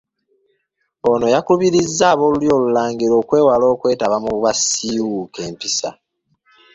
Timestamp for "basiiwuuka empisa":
4.43-5.89